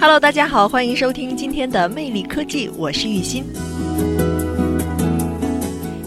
[0.00, 3.44] Hello，大家好，欢迎收听今天的魅力科技，我是玉鑫。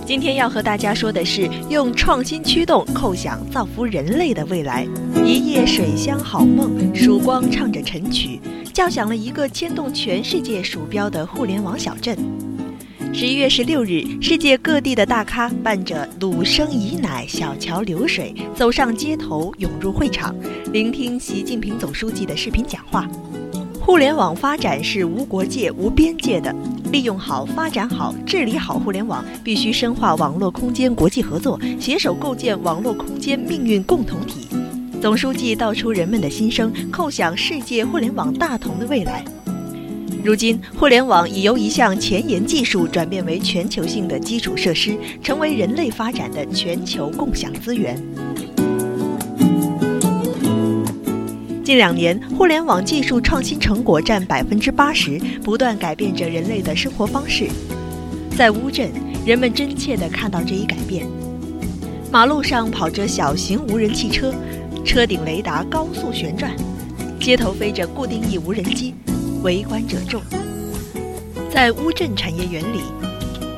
[0.03, 4.87] 今天要和大家说的是，用创新驱动，叩响造福人类的未来。
[5.23, 8.41] 一夜水乡好梦，曙光唱着晨曲，
[8.73, 12.17] 叫响了一个牵动全世界鼠标的互联网小镇。
[13.13, 20.35] 十一月十六日，世界各地的大咖伴着鲁生宜奶、小桥流水，走上街头，涌入会场，
[20.71, 23.07] 聆听习近平总书记的视频讲话。
[23.85, 26.55] 互联网发展是无国界、无边界的，
[26.89, 34.47] 利用好、发展好、治理好互联网，必须深化网络空间国际合作，携手构建网络空间命运共同体。
[35.01, 39.21] 总书记道出人们的心声，叩响世界互联网大同的未来。
[40.23, 48.01] 如今，互联网已由一项前沿技术转变为全球性的基础设施，成为人类发展的全球共享资源。
[51.63, 57.47] 近两年，互联网技术创新成果占百分之八十，不断改变着人类的生活方式。
[58.35, 58.91] 在乌镇，
[59.25, 61.07] 人们真切地看到这一改变：
[62.11, 64.33] 马路上跑着小型无人汽车，
[64.83, 66.51] 车顶雷达高速旋转；
[67.17, 68.93] 街头飞着固定翼无人机，
[69.41, 70.21] 围观者众。
[71.49, 72.81] 在乌镇产业园里，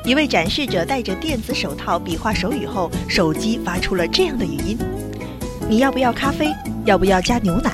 [0.06, 4.78] 一位展示者戴着电子手套比划手语后，手机发出了这样的语音
[5.67, 6.53] ：“你要不要咖啡？
[6.86, 7.72] 要不要加牛奶？”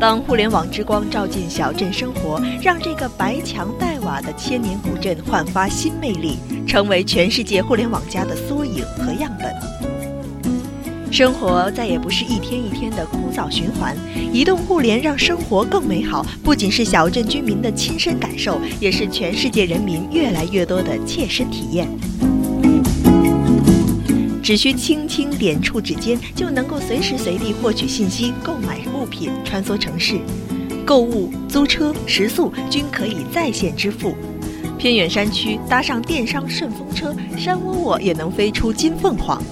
[0.00, 9.54] 当互联网之光照进小镇生活，让这个白墙黛瓦的千年古镇焕发新魅力，成为全世界互联网加的缩影和样本。
[11.12, 13.94] 生活再也不是一天一天的枯燥循环，
[14.32, 21.86] 移动互联让生活更美好，不仅是小镇居民的亲身感受，也是全世界人民越来越多的切身体验。
[24.42, 28.79] 只需轻轻点触指尖，就能够随时随地获取信息、购买
[29.10, 30.20] 品、穿梭城市、
[30.86, 34.14] 购物、租车、食宿均可以在线支付。
[34.78, 39.42] 偏远山区搭上电商顺风车，山窝窝也能飞出金凤凰。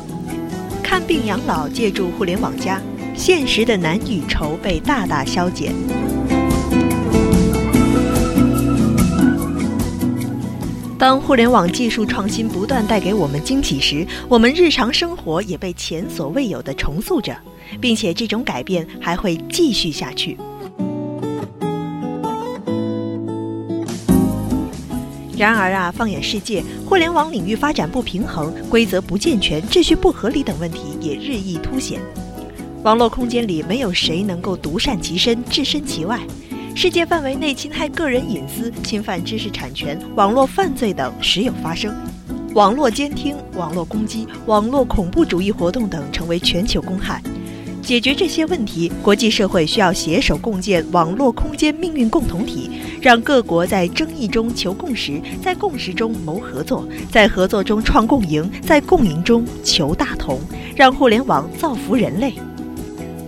[0.83, 2.81] 看病养老借助互联网加，
[3.15, 5.75] 现实的难与愁被大大消减。
[10.99, 17.37] 当互联网技术创新不断带给我们惊喜时，我们日常生活也被前所未有的重塑着，
[17.81, 20.37] 并且这种改变还会继续下去。
[25.37, 32.01] 然而啊，放眼世界，互联网领域发展不平衡、规则不健全、秩序不合理等问题也日益凸显。
[32.83, 36.19] 网络空间里没有谁能够独善其身、置身其外。
[36.81, 41.93] 世界范围内侵害个人隐私、侵犯知识产权、网络犯罪等时有发生，
[42.55, 47.21] 网络监听、网络攻击、网络恐怖主义活动等成为全球公害。
[47.83, 52.71] 解决这些问题，国际社会需要携手共建网络空间命运共同体，
[53.03, 60.39] 让各国在争议中求共识，在共识中谋合作，在合作中创共赢，在共赢中求大同，
[60.77, 62.35] 让互联网造福人类。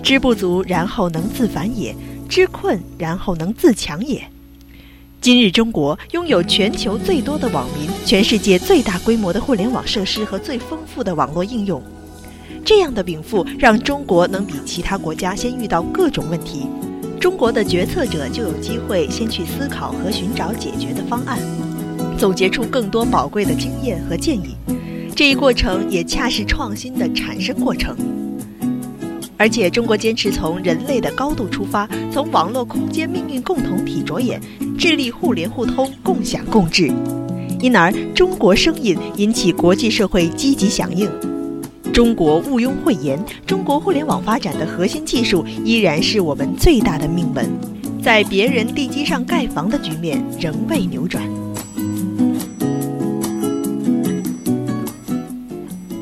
[0.04, 1.92] 知不足，然后能自反也。
[2.30, 4.22] 知困，然后能自强也。
[5.20, 11.82] 今日中国拥有全球最多的网民，全世界最大规模的互联网设施和最丰富的网络应用，
[12.64, 16.68] 这样的禀赋让中国能比其他国家先遇到各种问题，
[17.18, 21.36] 中国的决策者就有机会先去思考和寻找解决的方案，
[22.16, 24.54] 总结出更多宝贵的经验和建议。
[25.16, 28.19] 这一过程也恰是创新的产生过程。
[29.40, 34.38] 而且，中国坚持从人类的高度出发，从网络空间命运共同体着眼，
[34.78, 36.92] 致力互联互通、共享共治。
[37.58, 41.08] 因而，中国声音引起国际社会积极响应。
[41.90, 47.50] 中国毋庸讳言，中国互联网发展的核心技术依然是我们最大的命门，
[48.02, 51.39] 在别人地基上盖房的局面仍未扭转。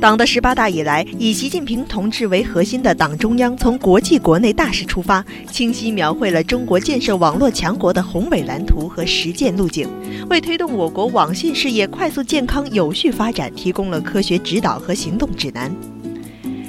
[0.00, 9.88] 党的十八大以来，以习近平同志为核心的党中央从国际国内大势出发，清晰描绘了中国建设网络强国的宏伟蓝图和实践路径，
[10.30, 15.74] 为推动我国网信事业快速、健康、有序发展提供了科学指导和行动指南。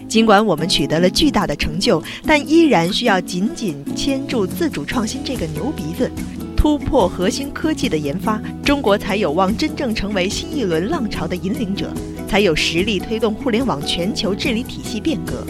[0.08, 6.12] 尽管我们取得了巨大的成就，但依然需要紧紧牵住自主创新这个牛鼻子。
[6.58, 11.94] 突破核心科技的研发，中国才有望真正成为新一轮浪潮的引领者，
[12.30, 15.44] 才有实力推动互联网全球治理体系变革。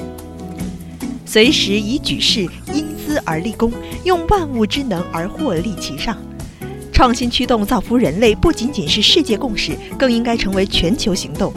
[1.26, 3.70] 随时以举世因资而立功，
[4.06, 6.18] 用万物之能而获利其上。
[6.94, 11.54] 创新驱动造福人类，不仅仅是世界共识，更应该成为全球行动。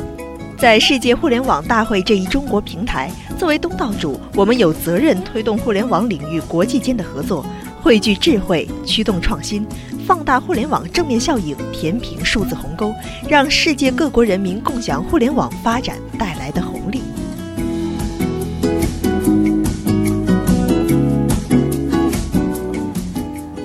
[0.58, 7.46] 在世界互联网大会这一中国平台，作为东道主，我们有责任推动互联网领域国际间的合作，
[7.80, 9.66] 汇聚智慧，驱动创新，
[10.14, 12.94] 放大互联网正面效应，填平数字鸿沟，
[13.30, 17.00] 让世界各国人民共享互联网发展带来的红利。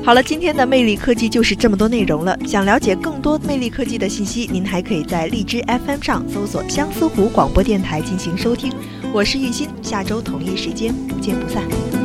[0.06, 2.40] 好了，今天的魅力科技就是这么多内容了。
[2.48, 8.72] 想了解更多魅力科技的信息，您还可以在荔枝 FM 上搜索相思湖广播电台进行收听。
[9.12, 11.97] 我是玉鑫，下周同一时间不见不散。